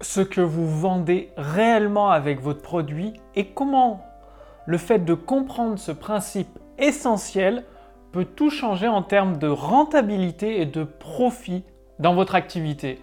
ce 0.00 0.20
que 0.20 0.40
vous 0.40 0.66
vendez 0.66 1.30
réellement 1.36 2.10
avec 2.10 2.40
votre 2.40 2.62
produit 2.62 3.14
et 3.34 3.46
comment 3.46 4.04
le 4.66 4.78
fait 4.78 5.00
de 5.00 5.14
comprendre 5.14 5.78
ce 5.78 5.92
principe 5.92 6.58
essentiel 6.78 7.64
peut 8.12 8.24
tout 8.24 8.50
changer 8.50 8.88
en 8.88 9.02
termes 9.02 9.38
de 9.38 9.48
rentabilité 9.48 10.60
et 10.60 10.66
de 10.66 10.84
profit 10.84 11.64
dans 11.98 12.14
votre 12.14 12.34
activité. 12.34 12.98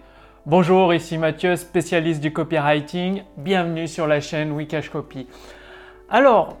Bonjour, 0.46 0.92
ici 0.92 1.18
Mathieu, 1.18 1.56
spécialiste 1.56 2.20
du 2.20 2.32
copywriting. 2.32 3.22
Bienvenue 3.36 3.86
sur 3.86 4.06
la 4.06 4.20
chaîne 4.20 4.52
Wikash 4.52 4.90
Copy. 4.90 5.26
Alors, 6.10 6.56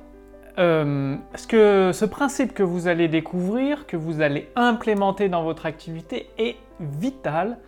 euh, 0.58 1.16
ce, 1.34 1.46
que, 1.46 1.90
ce 1.92 2.04
principe 2.04 2.52
que 2.52 2.62
vous 2.62 2.88
allez 2.88 3.08
découvrir, 3.08 3.86
que 3.86 3.96
vous 3.96 4.20
allez 4.20 4.50
implémenter 4.56 5.28
dans 5.28 5.42
votre 5.42 5.66
activité 5.66 6.30
est 6.38 6.56
vital. 6.80 7.58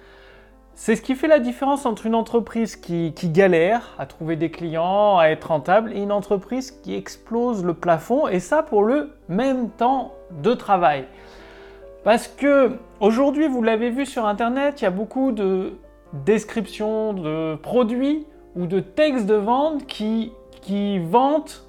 C'est 0.75 0.97
ce 0.97 1.03
qui 1.03 1.15
fait 1.15 1.29
la 1.29 1.41
différence 1.41 1.85
entre 1.85 2.07
une 2.07 2.15
entreprise 2.15 2.77
qui, 2.77 3.13
galère 3.25 3.95
à 3.99 4.07
trouver 4.07 4.37
des 4.37 4.51
clients, 4.51 5.19
à 5.19 5.27
être 5.27 5.49
rentable, 5.49 5.93
et 5.93 6.01
une 6.01 6.13
entreprise 6.13 6.71
qui 6.71 6.95
explose 6.95 7.65
le 7.65 7.75
plafond, 7.75 8.29
et 8.29 8.41
ça 8.41 8.63
pour 8.63 8.83
le 8.83 9.13
même 9.29 9.69
temps 9.71 10.15
de 10.43 10.55
travail. 10.55 11.05
Parce 12.03 12.29
que 12.29 12.79
aujourd'hui, 13.01 13.47
vous 13.47 13.63
l'avez 13.63 13.91
vu 13.91 14.07
sur 14.07 14.25
Internet, 14.25 14.81
il 14.81 14.85
y 14.85 14.87
a 14.87 14.91
beaucoup 14.91 15.33
de 15.33 15.75
descriptions 16.25 17.13
de 17.13 17.57
produits 17.57 18.27
ou 18.57 18.67
de 18.67 18.81
textes 18.81 19.27
de 19.27 19.35
vente 19.35 19.87
qui, 19.87 20.33
qui 20.63 20.99
vantent 20.99 21.67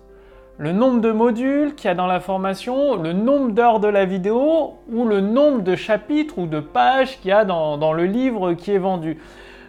le 0.57 0.71
nombre 0.71 1.01
de 1.01 1.11
modules 1.11 1.75
qu'il 1.75 1.87
y 1.87 1.91
a 1.91 1.95
dans 1.95 2.07
la 2.07 2.19
formation, 2.19 2.95
le 2.95 3.13
nombre 3.13 3.51
d'heures 3.51 3.79
de 3.79 3.87
la 3.87 4.05
vidéo 4.05 4.75
ou 4.91 5.05
le 5.05 5.21
nombre 5.21 5.61
de 5.61 5.75
chapitres 5.75 6.37
ou 6.37 6.45
de 6.45 6.59
pages 6.59 7.19
qu'il 7.19 7.29
y 7.29 7.31
a 7.31 7.45
dans, 7.45 7.93
le 7.93 8.05
livre 8.05 8.53
qui 8.53 8.71
est 8.71 8.77
vendu. 8.77 9.17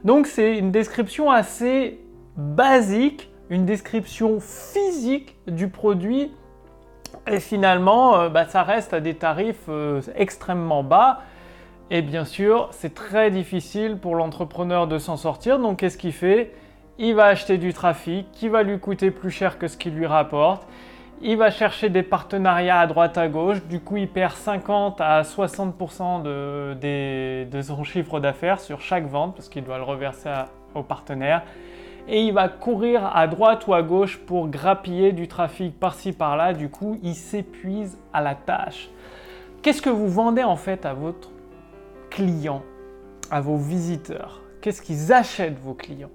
Donc 0.04 0.26
c'est 0.26 0.58
une 0.58 0.70
description 0.70 1.30
assez 1.30 2.00
basique, 2.36 3.30
une 3.48 3.64
description 3.64 4.38
physique 4.40 5.36
du 5.46 5.68
produit 5.68 6.32
et 7.26 7.40
finalement 7.40 8.16
euh, 8.16 8.28
bah, 8.28 8.46
ça 8.46 8.62
reste 8.62 8.94
à 8.94 9.00
des 9.00 9.14
tarifs 9.14 9.68
euh, 9.68 10.00
extrêmement 10.16 10.82
bas. 10.82 11.20
Et 11.90 12.00
bien 12.00 12.24
sûr, 12.24 12.68
c'est 12.72 12.94
très 12.94 13.30
difficile 13.30 13.98
pour 13.98 14.14
l'entrepreneur 14.14 14.86
de 14.86 14.98
s'en 14.98 15.16
sortir. 15.16 15.58
Donc 15.58 15.80
qu'est-ce 15.80 15.98
qu'il 15.98 16.12
fait? 16.12 16.52
Il 16.98 17.14
va 17.14 17.26
acheter 17.26 17.58
du 17.58 17.72
trafic 17.72 18.30
qui 18.32 18.48
va 18.48 18.62
lui 18.62 18.78
coûter 18.78 19.10
plus 19.10 19.30
cher 19.30 19.58
que 19.58 19.66
ce 19.66 19.76
qu'il 19.76 19.94
lui 19.94 20.06
rapporte. 20.06 20.66
Il 21.22 21.36
va 21.36 21.50
chercher 21.50 21.88
des 21.88 22.02
partenariats 22.02 22.80
à 22.80 22.86
droite 22.86 23.16
à 23.16 23.28
gauche. 23.28 23.62
Du 23.64 23.80
coup, 23.80 23.96
il 23.96 24.08
perd 24.08 24.34
50 24.34 25.00
à 25.00 25.22
60% 25.22 26.22
de, 26.22 27.62
son 27.62 27.84
chiffre 27.84 28.18
d'affaires 28.18 28.60
sur 28.60 28.80
chaque 28.80 29.06
vente 29.06 29.36
parce 29.36 29.48
qu'il 29.48 29.64
doit 29.64 29.78
le 29.78 29.84
reverser 29.84 30.30
au 30.74 30.82
partenaire. 30.82 31.42
Et 32.08 32.22
il 32.22 32.32
va 32.32 32.48
courir 32.48 33.14
à 33.14 33.28
droite 33.28 33.68
ou 33.68 33.74
à 33.74 33.82
gauche 33.82 34.18
pour 34.18 34.48
grappiller 34.48 35.12
du 35.12 35.28
trafic 35.28 35.78
par-ci 35.78 36.12
par-là. 36.12 36.52
Du 36.52 36.68
coup, 36.68 36.98
il 37.04 37.14
s'épuise 37.14 37.96
à 38.12 38.20
la 38.20 38.34
tâche. 38.34 38.90
Qu'est-ce 39.62 39.80
que 39.80 39.90
vous 39.90 40.08
vendez 40.08 40.42
en 40.42 40.56
fait 40.56 40.84
à 40.84 40.92
votre 40.92 41.30
client, 42.10 42.62
à 43.30 43.40
vos 43.40 43.56
visiteurs? 43.56 44.40
Qu'est-ce 44.60 44.82
qu'ils 44.82 45.12
achètent 45.12 45.60
vos 45.60 45.74
clients? 45.74 46.10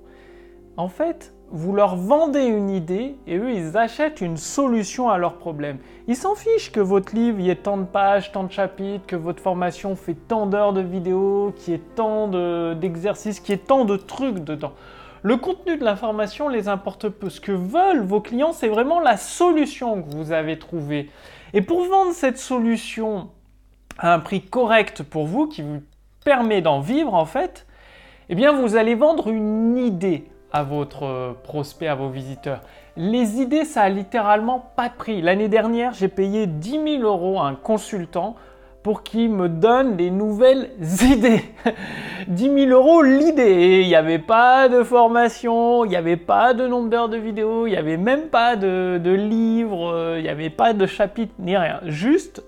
En 0.77 0.87
fait, 0.87 1.33
vous 1.49 1.73
leur 1.73 1.95
vendez 1.95 2.43
une 2.43 2.69
idée 2.69 3.15
et 3.25 3.37
eux, 3.37 3.51
ils 3.51 3.77
achètent 3.77 4.21
une 4.21 4.37
solution 4.37 5.09
à 5.09 5.17
leur 5.17 5.37
problème. 5.37 5.79
Ils 6.07 6.15
s'en 6.15 6.35
fichent 6.35 6.71
que 6.71 6.79
votre 6.79 7.15
livre 7.15 7.39
y 7.39 7.49
ait 7.49 7.55
tant 7.55 7.77
de 7.77 7.85
pages, 7.85 8.31
tant 8.31 8.43
de 8.43 8.51
chapitres, 8.51 9.05
que 9.07 9.15
votre 9.15 9.41
formation 9.41 9.95
fait 9.95 10.13
tant 10.13 10.45
d'heures 10.45 10.73
de 10.73 10.81
vidéos, 10.81 11.53
qu'il 11.57 11.73
y 11.73 11.77
ait 11.77 11.81
tant 11.95 12.27
d'exercices, 12.75 13.39
qu'il 13.39 13.55
y 13.55 13.57
ait 13.57 13.61
tant 13.61 13.85
de 13.85 13.95
trucs 13.95 14.43
dedans. 14.43 14.73
Le 15.23 15.37
contenu 15.37 15.77
de 15.77 15.83
l'information 15.83 16.47
les 16.47 16.67
importe 16.67 17.09
peu. 17.09 17.29
Ce 17.29 17.41
que 17.41 17.51
veulent 17.51 18.03
vos 18.03 18.21
clients, 18.21 18.53
c'est 18.53 18.67
vraiment 18.67 18.99
la 18.99 19.17
solution 19.17 20.03
que 20.03 20.09
vous 20.15 20.31
avez 20.31 20.59
trouvée. 20.59 21.09
Et 21.53 21.61
pour 21.61 21.83
vendre 21.85 22.11
cette 22.11 22.37
solution 22.37 23.29
à 23.97 24.13
un 24.13 24.19
prix 24.19 24.41
correct 24.41 25.01
pour 25.01 25.25
vous, 25.25 25.47
qui 25.47 25.63
vous 25.63 25.81
permet 26.23 26.61
d'en 26.61 26.81
vivre 26.81 27.13
en 27.13 27.25
fait, 27.25 27.65
eh 28.29 28.35
bien 28.35 28.51
vous 28.51 28.75
allez 28.75 28.95
vendre 28.95 29.29
une 29.29 29.77
idée 29.77 30.27
à 30.51 30.63
votre 30.63 31.03
euh, 31.03 31.33
prospect, 31.43 31.87
à 31.87 31.95
vos 31.95 32.09
visiteurs. 32.09 32.61
Les 32.95 33.41
idées, 33.41 33.65
ça 33.65 33.83
a 33.83 33.89
littéralement 33.89 34.71
pas 34.75 34.89
de 34.89 34.95
prix. 34.95 35.21
L'année 35.21 35.49
dernière, 35.49 35.93
j'ai 35.93 36.07
payé 36.07 36.47
10 36.47 36.99
000 36.99 37.03
euros 37.03 37.39
à 37.39 37.47
un 37.47 37.55
consultant 37.55 38.35
pour 38.87 39.03
qu'il 39.03 39.29
me 39.31 39.49
donne 39.49 39.97
des 39.97 40.09
nouvelles 40.09 40.71
idées. 41.03 41.43
10 42.27 42.67
000 42.67 42.69
euros 42.69 43.01
l'idée. 43.01 43.81
Il 43.81 43.87
n'y 43.87 43.95
avait 43.95 44.17
pas 44.17 44.69
de 44.69 44.81
formation, 44.81 45.83
il 45.85 45.89
n'y 45.89 45.95
avait 45.95 46.17
pas 46.17 46.53
de 46.53 46.65
nombre 46.67 46.89
d'heures 46.89 47.09
de 47.09 47.17
vidéos, 47.17 47.67
il 47.67 47.71
n'y 47.71 47.75
avait 47.75 47.97
même 47.97 48.29
pas 48.29 48.55
de, 48.55 48.97
livres, 49.11 49.91
euh, 49.91 50.19
il 50.19 50.23
n'y 50.23 50.29
avait 50.29 50.49
pas 50.49 50.73
de 50.73 50.85
chapitre 50.85 51.33
ni 51.37 51.57
rien. 51.57 51.81
Juste 51.83 52.43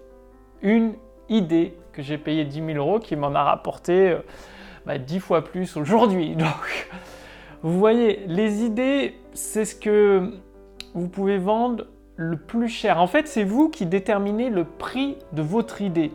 une 0.62 0.94
idée 1.28 1.76
que 1.92 2.02
j'ai 2.02 2.18
payé 2.18 2.46
10 2.46 2.74
000 2.74 2.78
euros 2.78 3.00
qui 3.00 3.16
m'en 3.16 3.36
a 3.36 3.44
rapporté 3.44 4.10
euh, 4.12 4.20
bah, 4.86 4.98
10 4.98 5.20
fois 5.20 5.44
plus 5.44 5.76
aujourd'hui. 5.76 6.36
Donc, 6.38 6.90
vous 7.62 7.78
voyez, 7.78 8.24
les 8.28 8.64
idées, 8.64 9.16
c'est 9.34 9.66
ce 9.66 9.76
que 9.76 10.32
vous 10.94 11.08
pouvez 11.08 11.38
vendre 11.38 11.86
le 12.16 12.38
plus 12.38 12.70
cher. 12.70 13.00
En 13.00 13.08
fait, 13.08 13.28
c'est 13.28 13.44
vous 13.44 13.70
qui 13.70 13.86
déterminez 13.86 14.50
le 14.50 14.64
prix 14.64 15.18
de 15.34 15.42
votre 15.42 15.82
idée. 15.82 16.12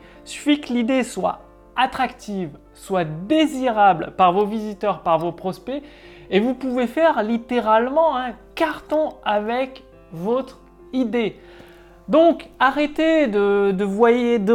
Il 0.47 0.61
que 0.61 0.73
l'idée 0.73 1.03
soit 1.03 1.41
attractive, 1.77 2.51
soit 2.73 3.05
désirable 3.05 4.13
par 4.17 4.33
vos 4.33 4.47
visiteurs, 4.47 5.01
par 5.01 5.19
vos 5.19 5.33
prospects, 5.33 5.83
et 6.31 6.41
vous 6.41 6.55
pouvez 6.55 6.87
faire 6.87 7.23
littéralement 7.23 8.17
un 8.17 8.33
carton 8.55 9.15
avec 9.25 9.85
votre 10.13 10.61
idée. 10.93 11.37
Donc, 12.09 12.49
arrêtez 12.59 13.27
de, 13.27 13.73
de 13.73 13.85
voyer, 13.85 14.39
de, 14.39 14.55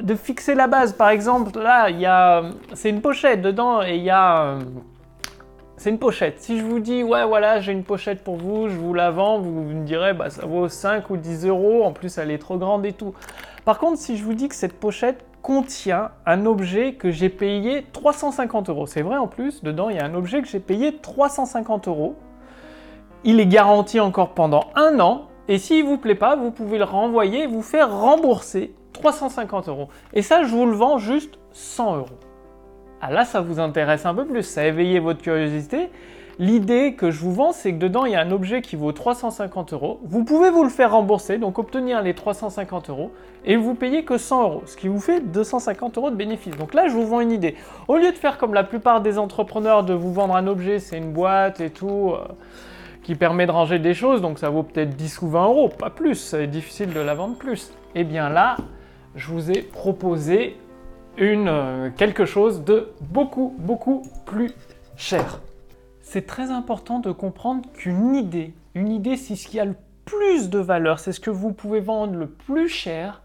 de 0.00 0.14
fixer 0.14 0.54
la 0.54 0.66
base. 0.66 0.92
Par 0.92 1.08
exemple, 1.10 1.58
là, 1.58 1.90
il 1.90 2.00
y 2.00 2.06
a, 2.06 2.42
c'est 2.74 2.90
une 2.90 3.00
pochette 3.00 3.42
dedans 3.42 3.82
et 3.82 3.96
il 3.96 4.02
y 4.02 4.10
a 4.10 4.58
c'est 5.76 5.90
une 5.90 5.98
pochette. 5.98 6.40
Si 6.40 6.58
je 6.58 6.64
vous 6.64 6.80
dis, 6.80 7.02
ouais, 7.02 7.24
voilà, 7.26 7.60
j'ai 7.60 7.72
une 7.72 7.84
pochette 7.84 8.24
pour 8.24 8.36
vous, 8.36 8.68
je 8.68 8.76
vous 8.76 8.94
la 8.94 9.10
vends, 9.10 9.38
vous 9.38 9.50
me 9.50 9.84
direz, 9.84 10.14
bah, 10.14 10.30
ça 10.30 10.46
vaut 10.46 10.68
5 10.68 11.10
ou 11.10 11.16
10 11.16 11.46
euros, 11.46 11.84
en 11.84 11.92
plus, 11.92 12.16
elle 12.18 12.30
est 12.30 12.38
trop 12.38 12.56
grande 12.56 12.86
et 12.86 12.92
tout. 12.92 13.14
Par 13.64 13.78
contre, 13.78 13.98
si 13.98 14.16
je 14.16 14.24
vous 14.24 14.34
dis 14.34 14.48
que 14.48 14.54
cette 14.54 14.78
pochette 14.78 15.24
contient 15.42 16.10
un 16.24 16.46
objet 16.46 16.94
que 16.94 17.10
j'ai 17.10 17.28
payé 17.28 17.84
350 17.92 18.70
euros, 18.70 18.86
c'est 18.86 19.02
vrai 19.02 19.16
en 19.16 19.26
plus, 19.26 19.62
dedans, 19.62 19.90
il 19.90 19.96
y 19.96 20.00
a 20.00 20.04
un 20.04 20.14
objet 20.14 20.40
que 20.40 20.48
j'ai 20.48 20.60
payé 20.60 20.96
350 20.96 21.88
euros. 21.88 22.16
Il 23.24 23.38
est 23.38 23.46
garanti 23.46 24.00
encore 24.00 24.30
pendant 24.30 24.70
un 24.76 24.98
an, 25.00 25.26
et 25.48 25.58
s'il 25.58 25.84
ne 25.84 25.90
vous 25.90 25.98
plaît 25.98 26.14
pas, 26.14 26.36
vous 26.36 26.50
pouvez 26.50 26.78
le 26.78 26.84
renvoyer 26.84 27.46
vous 27.46 27.62
faire 27.62 27.92
rembourser 27.92 28.74
350 28.94 29.68
euros. 29.68 29.88
Et 30.14 30.22
ça, 30.22 30.42
je 30.42 30.48
vous 30.48 30.66
le 30.66 30.72
vends 30.72 30.98
juste 30.98 31.38
100 31.52 31.96
euros. 31.96 32.18
Ah 33.08 33.12
là, 33.12 33.24
ça 33.24 33.40
vous 33.40 33.60
intéresse 33.60 34.04
un 34.04 34.14
peu 34.16 34.24
plus, 34.24 34.42
ça 34.42 34.62
a 34.62 34.64
éveillé 34.64 34.98
votre 34.98 35.22
curiosité. 35.22 35.90
L'idée 36.40 36.94
que 36.94 37.12
je 37.12 37.20
vous 37.20 37.32
vends, 37.32 37.52
c'est 37.52 37.72
que 37.72 37.78
dedans, 37.78 38.04
il 38.04 38.10
y 38.10 38.16
a 38.16 38.20
un 38.20 38.32
objet 38.32 38.62
qui 38.62 38.74
vaut 38.74 38.90
350 38.90 39.74
euros. 39.74 40.00
Vous 40.02 40.24
pouvez 40.24 40.50
vous 40.50 40.64
le 40.64 40.70
faire 40.70 40.90
rembourser, 40.90 41.38
donc 41.38 41.60
obtenir 41.60 42.02
les 42.02 42.14
350 42.14 42.90
euros, 42.90 43.12
et 43.44 43.54
vous 43.54 43.76
payez 43.76 44.04
que 44.04 44.18
100 44.18 44.42
euros, 44.42 44.62
ce 44.66 44.76
qui 44.76 44.88
vous 44.88 44.98
fait 44.98 45.20
250 45.20 45.98
euros 45.98 46.10
de 46.10 46.16
bénéfice. 46.16 46.56
Donc 46.56 46.74
là, 46.74 46.88
je 46.88 46.94
vous 46.94 47.06
vends 47.06 47.20
une 47.20 47.30
idée. 47.30 47.54
Au 47.86 47.96
lieu 47.96 48.10
de 48.10 48.16
faire 48.16 48.38
comme 48.38 48.54
la 48.54 48.64
plupart 48.64 49.02
des 49.02 49.18
entrepreneurs, 49.18 49.84
de 49.84 49.94
vous 49.94 50.12
vendre 50.12 50.34
un 50.34 50.48
objet, 50.48 50.80
c'est 50.80 50.98
une 50.98 51.12
boîte 51.12 51.60
et 51.60 51.70
tout, 51.70 52.12
euh, 52.12 52.24
qui 53.04 53.14
permet 53.14 53.46
de 53.46 53.52
ranger 53.52 53.78
des 53.78 53.94
choses, 53.94 54.20
donc 54.20 54.40
ça 54.40 54.50
vaut 54.50 54.64
peut-être 54.64 54.96
10 54.96 55.22
ou 55.22 55.28
20 55.28 55.44
euros, 55.44 55.68
pas 55.68 55.90
plus, 55.90 56.16
c'est 56.16 56.48
difficile 56.48 56.92
de 56.92 56.98
la 56.98 57.14
vendre 57.14 57.36
plus. 57.36 57.70
Et 57.94 58.00
eh 58.00 58.04
bien 58.04 58.30
là, 58.30 58.56
je 59.14 59.30
vous 59.30 59.52
ai 59.52 59.62
proposé 59.62 60.56
une, 61.18 61.48
euh, 61.48 61.90
quelque 61.96 62.24
chose 62.24 62.64
de 62.64 62.92
beaucoup, 63.00 63.54
beaucoup 63.58 64.02
plus 64.24 64.52
cher. 64.96 65.40
C'est 66.02 66.26
très 66.26 66.50
important 66.50 67.00
de 67.00 67.10
comprendre 67.12 67.68
qu'une 67.74 68.14
idée, 68.14 68.54
une 68.74 68.90
idée, 68.90 69.16
c'est 69.16 69.36
ce 69.36 69.48
qui 69.48 69.58
a 69.58 69.64
le 69.64 69.74
plus 70.04 70.50
de 70.50 70.58
valeur, 70.58 70.98
c'est 70.98 71.12
ce 71.12 71.20
que 71.20 71.30
vous 71.30 71.52
pouvez 71.52 71.80
vendre 71.80 72.14
le 72.14 72.28
plus 72.28 72.68
cher 72.68 73.22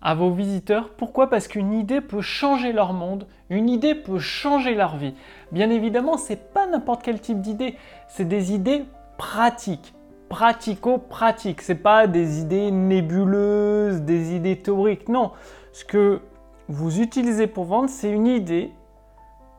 à 0.00 0.14
vos 0.14 0.30
visiteurs. 0.30 0.90
Pourquoi? 0.90 1.28
Parce 1.28 1.48
qu'une 1.48 1.72
idée 1.72 2.00
peut 2.00 2.22
changer 2.22 2.72
leur 2.72 2.92
monde, 2.92 3.26
une 3.50 3.68
idée 3.68 3.94
peut 3.94 4.18
changer 4.18 4.74
leur 4.74 4.96
vie. 4.96 5.14
Bien 5.52 5.70
évidemment, 5.70 6.16
c'est 6.16 6.52
pas 6.52 6.66
n'importe 6.66 7.02
quel 7.02 7.20
type 7.20 7.40
d'idée, 7.40 7.76
c'est 8.08 8.26
des 8.26 8.52
idées 8.52 8.84
pratiques, 9.18 9.94
pratico-pratiques. 10.28 11.62
C'est 11.62 11.74
pas 11.74 12.06
des 12.06 12.40
idées 12.40 12.70
nébuleuses, 12.70 14.02
des 14.02 14.34
idées 14.34 14.56
théoriques. 14.56 15.08
Non, 15.08 15.32
ce 15.72 15.84
que 15.84 16.20
vous 16.68 17.00
utilisez 17.00 17.46
pour 17.46 17.64
vendre, 17.64 17.88
c'est 17.88 18.10
une 18.10 18.26
idée 18.26 18.72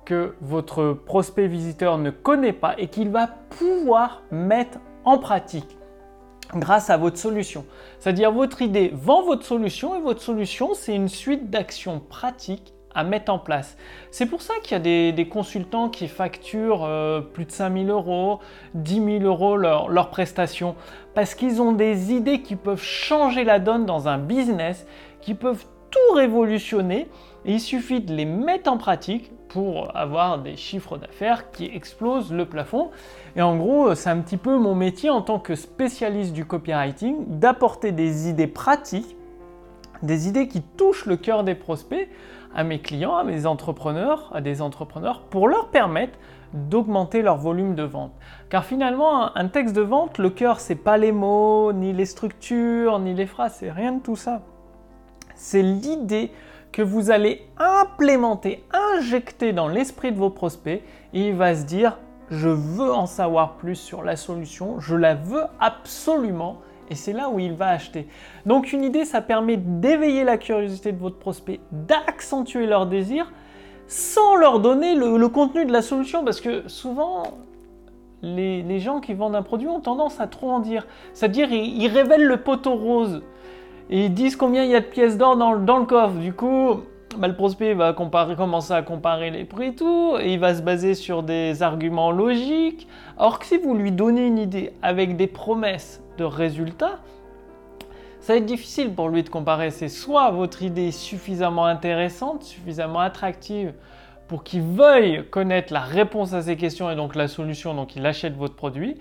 que 0.05 0.35
votre 0.41 0.93
prospect 0.93 1.47
visiteur 1.47 1.97
ne 1.97 2.11
connaît 2.11 2.53
pas 2.53 2.75
et 2.77 2.87
qu'il 2.87 3.09
va 3.09 3.27
pouvoir 3.27 4.21
mettre 4.31 4.79
en 5.03 5.17
pratique 5.17 5.77
grâce 6.53 6.89
à 6.89 6.97
votre 6.97 7.17
solution. 7.17 7.65
C'est-à-dire 7.99 8.31
votre 8.31 8.61
idée 8.61 8.91
vend 8.93 9.23
votre 9.23 9.43
solution 9.43 9.95
et 9.95 10.01
votre 10.01 10.21
solution, 10.21 10.73
c'est 10.73 10.95
une 10.95 11.09
suite 11.09 11.49
d'actions 11.49 11.99
pratiques 11.99 12.73
à 12.93 13.03
mettre 13.03 13.31
en 13.31 13.39
place. 13.39 13.77
C'est 14.09 14.25
pour 14.25 14.41
ça 14.41 14.53
qu'il 14.63 14.71
y 14.71 15.09
a 15.09 15.11
des, 15.11 15.27
consultants 15.27 15.89
qui 15.89 16.07
facturent 16.07 16.85
euh, 16.85 17.19
plus 17.19 17.43
de 17.43 17.51
5000 17.51 17.89
euros, 17.89 18.39
10 18.73 19.19
000 19.19 19.23
euros 19.23 19.57
leurs 19.57 19.89
leur 19.89 20.09
prestations, 20.09 20.75
parce 21.13 21.35
qu'ils 21.35 21.61
ont 21.61 21.73
des 21.73 22.13
idées 22.13 22.41
qui 22.41 22.55
peuvent 22.55 22.81
changer 22.81 23.43
la 23.43 23.59
donne 23.59 23.85
dans 23.85 24.07
un 24.07 24.17
business, 24.17 24.87
qui 25.19 25.33
peuvent 25.33 25.65
tout 25.95 26.15
révolutionner, 26.15 27.07
et 27.45 27.53
il 27.53 27.61
suffit 27.61 28.01
de 28.01 28.13
les 28.13 28.25
mettre 28.25 28.69
en 28.69 28.77
pratique 28.77 29.31
pour 29.47 29.95
avoir 29.95 30.39
des 30.39 30.57
chiffres 30.57 30.97
d'affaires 30.97 31.51
qui 31.51 31.65
explosent 31.65 32.33
le 32.33 32.45
plafond. 32.45 32.89
Et 33.37 33.41
en 33.41 33.55
gros, 33.55 33.95
c'est 33.95 34.09
un 34.09 34.19
petit 34.19 34.35
peu 34.35 34.57
mon 34.57 34.75
métier 34.75 35.09
en 35.09 35.21
tant 35.21 35.39
que 35.39 35.55
spécialiste 35.55 36.33
du 36.33 36.43
copywriting, 36.43 37.39
d'apporter 37.39 37.93
des 37.93 38.27
idées 38.27 38.47
pratiques, 38.47 39.15
des 40.03 40.27
idées 40.27 40.49
qui 40.49 40.61
touchent 40.61 41.05
le 41.05 41.15
cœur 41.15 41.45
des 41.45 41.55
prospects, 41.55 42.09
à 42.53 42.65
mes 42.65 42.79
clients, 42.79 43.15
à 43.15 43.23
mes 43.23 43.45
entrepreneurs, 43.45 44.29
à 44.33 44.41
des 44.41 44.61
entrepreneurs, 44.61 45.21
pour 45.21 45.47
leur 45.47 45.69
permettre 45.69 46.17
d'augmenter 46.53 47.21
leur 47.21 47.37
volume 47.37 47.75
de 47.75 47.83
vente. 47.83 48.11
Car 48.49 48.65
finalement, 48.65 49.35
un 49.37 49.47
texte 49.47 49.75
de 49.75 49.81
vente, 49.81 50.17
le 50.17 50.29
cœur, 50.29 50.59
c'est 50.59 50.75
pas 50.75 50.97
les 50.97 51.13
mots, 51.13 51.71
ni 51.71 51.93
les 51.93 52.05
structures, 52.05 52.99
ni 52.99 53.13
les 53.13 53.25
phrases, 53.25 53.55
c'est 53.59 53.71
rien 53.71 53.93
de 53.93 54.01
tout 54.01 54.15
ça. 54.17 54.41
C'est 55.35 55.61
l'idée 55.61 56.31
que 56.71 56.81
vous 56.81 57.11
allez 57.11 57.47
implémenter, 57.57 58.63
injecter 58.97 59.53
dans 59.53 59.67
l'esprit 59.67 60.11
de 60.11 60.17
vos 60.17 60.29
prospects, 60.29 60.81
et 61.13 61.27
il 61.27 61.35
va 61.35 61.55
se 61.55 61.63
dire, 61.63 61.97
je 62.29 62.49
veux 62.49 62.91
en 62.91 63.05
savoir 63.05 63.53
plus 63.53 63.75
sur 63.75 64.03
la 64.03 64.15
solution, 64.15 64.79
je 64.79 64.95
la 64.95 65.15
veux 65.15 65.43
absolument, 65.59 66.57
et 66.89 66.95
c'est 66.95 67.13
là 67.13 67.29
où 67.29 67.39
il 67.39 67.53
va 67.53 67.69
acheter. 67.69 68.07
Donc 68.45 68.73
une 68.73 68.83
idée, 68.83 69.05
ça 69.05 69.21
permet 69.21 69.57
d'éveiller 69.57 70.23
la 70.23 70.37
curiosité 70.37 70.91
de 70.91 70.99
votre 70.99 71.17
prospect, 71.17 71.59
d'accentuer 71.71 72.67
leur 72.67 72.87
désir, 72.87 73.31
sans 73.87 74.35
leur 74.35 74.59
donner 74.59 74.95
le, 74.95 75.27
contenu 75.29 75.65
de 75.65 75.71
la 75.71 75.81
solution, 75.81 76.23
parce 76.23 76.41
que 76.41 76.67
souvent, 76.67 77.23
les, 78.21 78.79
gens 78.79 78.99
qui 78.99 79.13
vendent 79.13 79.35
un 79.35 79.43
produit 79.43 79.67
ont 79.67 79.81
tendance 79.81 80.19
à 80.19 80.27
trop 80.27 80.51
en 80.51 80.59
dire. 80.59 80.87
C'est-à-dire, 81.13 81.51
ils, 81.51 81.87
révèlent 81.87 82.25
le 82.25 82.37
poteau 82.37 82.75
rose, 82.75 83.21
et 83.89 84.05
ils 84.05 84.13
disent 84.13 84.35
combien 84.35 84.63
il 84.63 84.71
y 84.71 84.75
a 84.75 84.79
de 84.79 84.85
pièces 84.85 85.17
d'or 85.17 85.37
dans, 85.37 85.53
le 85.53 85.85
coffre. 85.85 86.15
Du 86.15 86.33
coup, 86.33 86.81
bah, 87.17 87.27
le 87.27 87.35
prospect 87.35 87.73
va 87.73 87.93
commencer 87.93 88.73
à 88.73 88.81
comparer 88.81 89.29
les 89.29 89.45
prix 89.45 89.67
et 89.67 89.75
tout, 89.75 90.17
et 90.19 90.33
il 90.33 90.39
va 90.39 90.55
se 90.55 90.61
baser 90.61 90.95
sur 90.95 91.23
des 91.23 91.61
arguments 91.61 92.11
logiques. 92.11 92.87
Or 93.17 93.39
que 93.39 93.45
si 93.45 93.57
vous 93.57 93.75
lui 93.75 93.91
donnez 93.91 94.25
une 94.25 94.39
idée 94.39 94.73
avec 94.81 95.15
des 95.15 95.27
promesses 95.27 96.01
de 96.17 96.23
résultats, 96.23 96.99
ça 98.19 98.33
va 98.33 98.39
être 98.39 98.45
difficile 98.45 98.91
pour 98.91 99.09
lui 99.09 99.21
de 99.21 99.29
comparer. 99.29 99.69
C'est 99.69 99.87
soit 99.87 100.31
votre 100.31 100.63
idée 100.63 100.91
suffisamment 100.91 101.65
intéressante, 101.65 102.43
suffisamment 102.43 102.99
attractive 102.99 103.73
pour 104.27 104.43
qu'il 104.43 104.63
veuille 104.63 105.23
connaître 105.29 105.71
la 105.71 105.81
réponse 105.81 106.33
à 106.33 106.41
ses 106.41 106.57
questions 106.57 106.89
et 106.89 106.95
donc 106.95 107.15
la 107.15 107.27
solution, 107.27 107.75
donc 107.75 107.95
il 107.95 108.03
achète 108.03 108.35
votre 108.35 108.55
produit, 108.55 108.97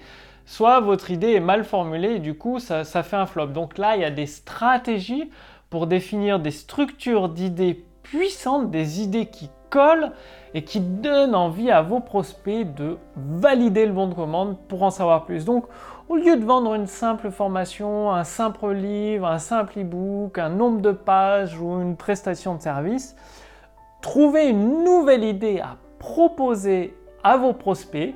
soit 0.46 0.80
votre 0.80 1.10
idée 1.10 1.32
est 1.32 1.40
mal 1.40 1.64
formulée 1.64 2.16
et 2.16 2.18
du 2.18 2.34
coup 2.36 2.58
ça, 2.58 2.84
fait 2.84 3.16
un 3.16 3.26
flop. 3.26 3.48
Donc 3.48 3.78
là, 3.78 3.96
il 3.96 4.02
y 4.02 4.04
a 4.04 4.10
des 4.10 4.26
stratégies 4.26 5.30
pour 5.70 5.86
définir 5.86 6.38
des 6.38 6.50
structures 6.50 7.28
d'idées 7.28 7.84
puissantes, 8.02 8.70
des 8.70 9.02
idées 9.02 9.26
qui 9.26 9.50
collent 9.70 10.12
et 10.52 10.62
qui 10.62 10.80
donnent 10.80 11.34
envie 11.34 11.70
à 11.70 11.82
vos 11.82 12.00
prospects 12.00 12.72
de 12.74 12.96
valider 13.16 13.86
le 13.86 13.92
bon 13.92 14.06
de 14.06 14.14
commande 14.14 14.56
pour 14.68 14.82
en 14.82 14.90
savoir 14.90 15.24
plus. 15.24 15.44
Donc, 15.44 15.64
au 16.08 16.16
lieu 16.16 16.36
de 16.36 16.44
vendre 16.44 16.74
une 16.74 16.86
simple 16.86 17.30
formation, 17.30 18.12
un 18.12 18.24
simple 18.24 18.72
livre, 18.72 19.26
un 19.26 19.38
simple 19.38 19.80
e-book, 19.80 20.38
un 20.38 20.50
nombre 20.50 20.80
de 20.80 20.92
pages 20.92 21.58
ou 21.58 21.80
une 21.80 21.96
prestation 21.96 22.54
de 22.54 22.60
service, 22.60 23.16
trouvez 24.00 24.48
une 24.48 24.84
nouvelle 24.84 25.24
idée 25.24 25.60
à 25.60 25.76
proposer 25.98 26.94
à 27.24 27.36
vos 27.38 27.54
prospects 27.54 28.14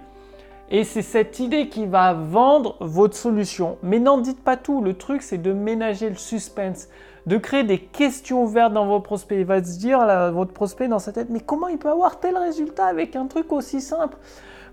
et 0.71 0.85
c'est 0.85 1.03
cette 1.03 1.41
idée 1.41 1.69
qui 1.69 1.87
va 1.87 2.13
vendre 2.13 2.77
votre 2.81 3.17
solution. 3.17 3.79
Mais 3.83 3.99
n'en 3.99 4.19
dites 4.19 4.43
pas 4.43 4.57
tout, 4.57 4.81
le 4.81 4.95
truc 4.95 5.23
c'est 5.23 5.39
de 5.39 5.53
ménager 5.53 6.09
le 6.09 6.17
suspense, 6.17 6.89
de 7.27 7.37
créer 7.37 7.65
des 7.65 7.79
questions 7.79 8.43
ouvertes 8.43 8.73
dans 8.73 8.87
vos 8.87 9.01
prospects. 9.01 9.39
Il 9.39 9.47
va 9.47 9.63
se 9.63 9.79
dire, 9.79 9.99
votre 10.33 10.53
prospect 10.53 10.89
dans 10.89 10.99
sa 10.99 11.13
tête, 11.13 11.29
mais 11.31 11.41
comment 11.41 11.69
il 11.69 11.79
peut 11.79 11.91
avoir 11.91 12.21
tel 12.21 12.37
résultat 12.37 12.87
avec 12.87 13.17
un 13.17 13.27
truc 13.27 13.53
aussi 13.53 13.81
simple? 13.81 14.17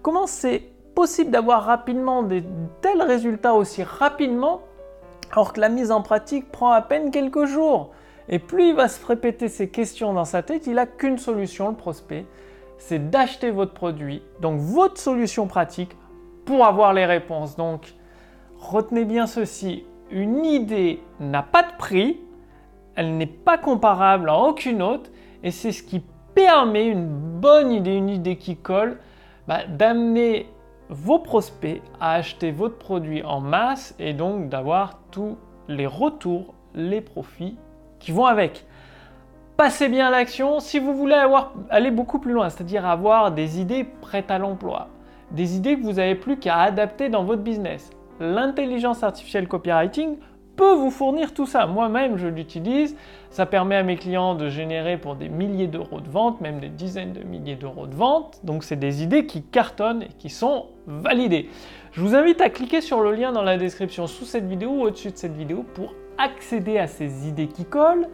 Comment 0.02 0.28
c'est 0.28 0.64
possible 0.94 1.32
d'avoir 1.32 1.64
rapidement 1.64 2.24
des 2.24 2.44
tels 2.82 3.02
résultats 3.02 3.54
aussi 3.54 3.84
rapidement 3.84 4.62
alors 5.32 5.52
que 5.52 5.60
la 5.60 5.70
mise 5.70 5.92
en 5.92 6.02
pratique 6.02 6.52
prend 6.52 6.72
à 6.72 6.82
peine 6.82 7.12
quelques 7.12 7.46
jours? 7.46 7.92
Et 8.30 8.40
plus 8.40 8.70
il 8.70 8.76
va 8.76 8.88
se 8.88 9.06
répéter 9.06 9.50
ces 9.50 9.70
questions 9.70 10.14
dans 10.14 10.26
sa 10.26 10.42
tête, 10.42 10.66
il 10.68 10.74
n'a 10.76 10.86
qu'une 10.86 11.18
solution, 11.18 11.70
le 11.70 11.76
prospect, 11.76 12.26
c'est 12.78 13.10
d'acheter 13.10 13.52
votre 13.52 13.74
produit, 13.74 14.22
donc 14.42 14.60
votre 14.60 14.98
solution 14.98 15.48
pratique, 15.48 15.92
pour 16.46 16.66
avoir 16.66 16.94
les 16.94 17.06
réponses. 17.06 17.56
Donc, 17.56 17.94
retenez 18.60 19.06
bien 19.06 19.28
ceci, 19.28 19.86
une 20.12 20.46
idée 20.46 21.02
n'a 21.20 21.44
pas 21.44 21.64
de 21.64 21.76
prix, 21.78 22.20
elle 22.96 23.18
n'est 23.18 23.26
pas 23.26 23.58
comparable 23.58 24.30
à 24.30 24.38
aucune 24.38 24.82
autre, 24.82 25.10
et 25.44 25.52
c'est 25.52 25.72
ce 25.72 25.84
qui 25.84 26.04
permet 26.34 26.88
une 26.88 27.08
bonne 27.08 27.72
idée, 27.72 27.96
une 27.96 28.10
idée 28.10 28.38
qui 28.38 28.58
colle, 28.58 29.00
bah, 29.48 29.66
d'amener 29.68 30.48
vos 30.90 31.20
prospects 31.20 31.82
à 32.00 32.14
acheter 32.14 32.52
votre 32.52 32.78
produit 32.78 33.24
en 33.24 33.42
masse 33.42 33.96
et 34.00 34.14
donc 34.14 34.50
d'avoir 34.50 35.00
tous 35.12 35.38
les 35.68 35.88
retours, 35.88 36.54
les 36.76 37.02
profits 37.02 37.58
qui 38.00 38.12
vont 38.12 38.26
avec. 38.26 38.66
Passez 39.58 39.88
bien 39.88 40.10
l'action 40.10 40.60
si 40.60 40.80
vous 40.80 40.94
voulez 40.94 41.16
aller 41.70 41.90
beaucoup 41.90 42.20
plus 42.20 42.34
loin, 42.34 42.50
c'est-à-dire 42.50 42.86
avoir 42.86 43.32
des 43.32 43.62
idées 43.62 43.86
prêtes 44.02 44.30
à 44.30 44.38
l'emploi, 44.38 44.90
des 45.32 45.56
idées 45.56 45.78
que 45.78 45.84
vous 45.84 45.94
n'avez 45.94 46.16
plus 46.16 46.38
qu'à 46.38 46.58
adapter 46.58 47.08
dans 47.08 47.24
votre 47.24 47.42
business. 47.42 47.90
L'intelligence 48.20 49.02
artificielle 49.02 49.48
copywriting 49.48 50.18
peut 50.58 50.74
vous 50.74 50.92
fournir 50.92 51.34
tout 51.34 51.46
ça. 51.46 51.68
Moi-même, 51.68 52.18
je 52.18 52.28
l'utilise. 52.28 52.98
Ça 53.30 53.46
permet 53.46 53.76
à 53.76 53.84
mes 53.84 53.96
clients 53.96 54.36
de 54.36 54.50
générer 54.50 54.98
pour 54.98 55.16
des 55.16 55.30
milliers 55.30 55.68
d'euros 55.68 56.02
de 56.02 56.10
vente, 56.10 56.42
même 56.42 56.60
des 56.60 56.70
dizaines 56.70 57.14
de 57.14 57.24
milliers 57.24 57.56
d'euros 57.56 57.88
de 57.88 57.96
vente. 57.96 58.40
Donc, 58.44 58.64
c'est 58.66 58.76
des 58.76 59.04
idées 59.04 59.26
qui 59.26 59.42
cartonnent 59.42 60.04
et 60.04 60.14
qui 60.18 60.30
sont 60.30 60.68
validées. 60.86 61.50
Je 61.94 62.02
vous 62.02 62.14
invite 62.14 62.42
à 62.42 62.50
cliquer 62.50 62.82
sur 62.82 63.02
le 63.02 63.14
lien 63.14 63.32
dans 63.32 63.42
la 63.42 63.58
description 63.58 64.08
sous 64.08 64.26
cette 64.26 64.48
vidéo 64.48 64.70
ou 64.72 64.82
au-dessus 64.84 65.12
de 65.12 65.18
cette 65.18 65.36
vidéo 65.36 65.66
pour 65.76 65.94
accéder 66.18 66.78
à 66.78 66.88
ces 66.88 67.28
idées 67.28 67.48
qui 67.48 67.66
collent, 67.66 68.08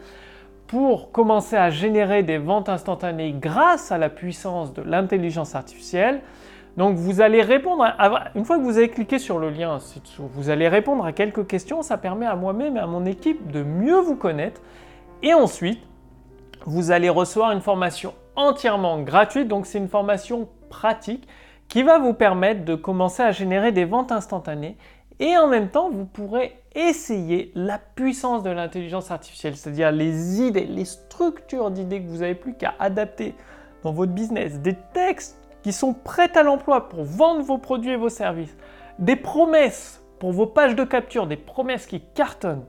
pour 0.71 1.12
commencer 1.12 1.57
à 1.57 1.69
générer 1.69 2.23
des 2.23 2.38
ventes 2.38 2.69
instantanées 2.69 3.35
grâce 3.38 3.91
à 3.91 3.97
la 3.97 4.07
puissance 4.07 4.73
de 4.73 4.81
l'intelligence 4.81 5.53
artificielle. 5.53 6.21
Donc 6.77 6.95
vous 6.95 7.19
allez 7.19 7.41
répondre, 7.41 7.83
à, 7.83 8.29
une 8.35 8.45
fois 8.45 8.57
que 8.57 8.63
vous 8.63 8.77
avez 8.77 8.87
cliqué 8.87 9.19
sur 9.19 9.37
le 9.37 9.49
lien 9.49 9.80
vous 10.18 10.49
allez 10.49 10.69
répondre 10.69 11.04
à 11.04 11.11
quelques 11.11 11.45
questions, 11.45 11.81
ça 11.81 11.97
permet 11.97 12.25
à 12.25 12.37
moi-même 12.37 12.78
et 12.78 12.80
à 12.80 12.87
mon 12.87 13.06
équipe 13.06 13.51
de 13.51 13.63
mieux 13.63 13.99
vous 13.99 14.16
connaître. 14.16 14.61
Et 15.21 15.33
ensuite, 15.33 15.81
vous 16.66 16.92
allez 16.92 17.09
recevoir 17.09 17.51
une 17.51 17.59
formation 17.59 18.13
entièrement 18.37 19.01
gratuite, 19.01 19.49
donc 19.49 19.66
c'est 19.66 19.78
une 19.78 19.90
formation 19.90 20.47
pratique 20.69 21.28
qui 21.68 21.83
va 21.83 21.99
vous 21.99 22.13
permettre 22.13 22.63
de 22.63 22.75
commencer 22.75 23.23
à 23.23 23.33
générer 23.33 23.73
des 23.73 23.83
ventes 23.83 24.13
instantanées 24.13 24.78
et 25.19 25.35
en 25.37 25.47
même 25.47 25.68
temps, 25.68 25.90
vous 25.90 26.06
pourrez 26.06 26.60
essayer 26.75 27.51
la 27.56 27.78
puissance 27.78 28.44
de 28.44 28.49
l'intelligence 28.49 29.11
artificielle, 29.11 29.56
c'est-à-dire 29.56 29.92
les 29.92 30.42
idées, 30.42 30.66
les 30.66 30.85
structures 30.85 31.71
d'idées 31.71 32.01
que 32.01 32.07
vous 32.07 32.19
n'avez 32.19 32.35
plus 32.35 32.54
qu'à 32.54 32.75
adapter 32.80 33.35
dans 33.83 33.92
votre 33.92 34.11
business, 34.11 34.59
des 34.59 34.75
textes 34.94 35.37
qui 35.63 35.73
sont 35.73 35.94
prêts 35.94 36.35
à 36.37 36.44
l'emploi 36.44 36.90
pour 36.90 37.04
vendre 37.04 37.42
vos 37.42 37.57
produits 37.57 37.92
et 37.92 37.97
vos 37.97 38.09
services, 38.09 38.56
des 38.99 39.16
promesses 39.16 40.01
pour 40.19 40.31
vos 40.31 40.45
pages 40.45 40.75
de 40.75 40.83
capture, 40.83 41.28
des 41.28 41.37
promesses 41.37 41.87
qui 41.87 41.99
cartonnent. 41.99 42.66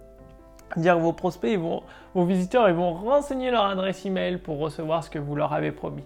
Dire 0.77 0.99
vos 0.99 1.13
prospects, 1.13 1.59
vos, 1.59 1.83
vos 2.15 2.25
visiteurs, 2.25 2.69
ils 2.71 2.75
vont 2.75 2.95
renseigner 2.95 3.51
leur 3.51 3.67
adresse 3.67 4.07
email 4.07 4.39
pour 4.39 4.59
recevoir 4.59 5.05
ce 5.05 5.11
que 5.11 5.19
vous 5.19 5.37
leur 5.37 5.53
avez 5.53 5.71
promis. 5.71 6.05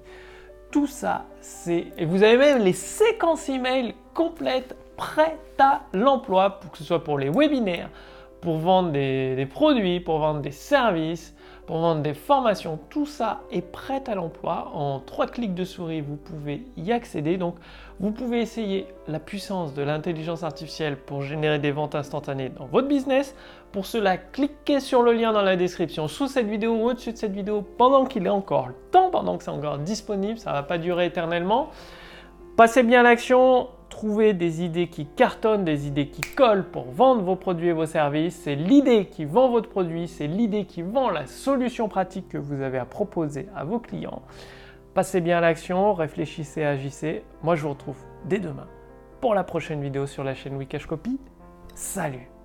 Tout 0.72 0.88
ça, 0.88 1.26
c'est. 1.40 1.86
Et 1.96 2.04
vous 2.04 2.24
avez 2.24 2.36
même 2.36 2.58
les 2.58 2.72
séquences 2.72 3.48
email 3.48 3.94
complètes 4.12 4.74
prêtes 4.96 5.60
à 5.60 5.82
l'emploi, 5.92 6.58
pour 6.60 6.70
que 6.70 6.78
ce 6.78 6.84
soit 6.84 7.04
pour 7.04 7.18
les 7.18 7.30
webinaires, 7.30 7.90
pour 8.40 8.58
vendre 8.58 8.92
des 8.92 9.48
produits, 9.50 10.00
pour 10.00 10.18
vendre 10.18 10.40
des 10.40 10.50
services, 10.50 11.34
pour 11.66 11.78
vendre 11.78 12.00
des 12.00 12.14
formations, 12.14 12.78
tout 12.90 13.06
ça 13.06 13.40
est 13.50 13.60
prêt 13.60 14.02
à 14.06 14.14
l'emploi. 14.14 14.70
En 14.72 15.00
trois 15.00 15.26
clics 15.26 15.54
de 15.54 15.64
souris, 15.64 16.00
vous 16.00 16.16
pouvez 16.16 16.64
y 16.76 16.92
accéder. 16.92 17.38
Donc, 17.38 17.56
vous 17.98 18.12
pouvez 18.12 18.40
essayer 18.40 18.86
la 19.08 19.18
puissance 19.18 19.74
de 19.74 19.82
l'intelligence 19.82 20.44
artificielle 20.44 20.96
pour 20.96 21.22
générer 21.22 21.58
des 21.58 21.72
ventes 21.72 21.96
instantanées 21.96 22.50
dans 22.50 22.66
votre 22.66 22.86
business. 22.86 23.34
Pour 23.72 23.84
cela, 23.84 24.16
cliquez 24.16 24.78
sur 24.78 25.02
le 25.02 25.12
lien 25.12 25.32
dans 25.32 25.42
la 25.42 25.56
description 25.56 26.06
sous 26.06 26.28
cette 26.28 26.46
vidéo 26.46 26.74
ou 26.74 26.90
au-dessus 26.90 27.12
de 27.12 27.18
cette 27.18 27.34
vidéo 27.34 27.62
pendant 27.62 28.04
qu'il 28.04 28.26
est 28.26 28.30
encore 28.30 28.68
le 28.68 28.74
temps, 28.92 29.10
pendant 29.10 29.36
que 29.36 29.42
c'est 29.42 29.50
encore 29.50 29.78
disponible. 29.78 30.38
Ça 30.38 30.50
ne 30.50 30.56
va 30.56 30.62
pas 30.62 30.78
durer 30.78 31.06
éternellement. 31.06 31.70
Passez 32.56 32.84
bien 32.84 33.02
l'action, 33.02 33.68
trouvez 33.88 34.34
des 34.34 34.62
idées 34.62 34.88
qui 34.88 35.06
cartonnent, 35.06 35.64
des 35.64 35.86
idées 35.86 36.08
qui 36.08 36.20
collent 36.20 36.64
pour 36.64 36.84
vendre 36.84 37.22
vos 37.22 37.36
produits 37.36 37.68
et 37.68 37.72
vos 37.72 37.86
services. 37.86 38.36
C'est 38.36 38.54
l'idée 38.54 39.06
qui 39.06 39.24
vend 39.24 39.50
votre 39.50 39.68
produit, 39.68 40.08
c'est 40.08 40.26
l'idée 40.26 40.64
qui 40.64 40.82
vend 40.82 41.10
la 41.10 41.26
solution 41.26 41.88
pratique 41.88 42.28
que 42.28 42.38
vous 42.38 42.60
avez 42.62 42.78
à 42.78 42.84
proposer 42.84 43.48
à 43.54 43.64
vos 43.64 43.78
clients. 43.78 44.22
Passez 44.94 45.20
bien 45.20 45.38
à 45.38 45.40
l'action, 45.40 45.92
réfléchissez, 45.94 46.64
agissez. 46.64 47.22
Moi, 47.42 47.54
je 47.54 47.62
vous 47.62 47.70
retrouve 47.70 47.98
dès 48.24 48.38
demain 48.38 48.66
pour 49.20 49.34
la 49.34 49.44
prochaine 49.44 49.82
vidéo 49.82 50.06
sur 50.06 50.24
la 50.24 50.34
chaîne 50.34 50.56
Wikash 50.56 50.86
Copy. 50.86 51.18
Salut 51.74 52.35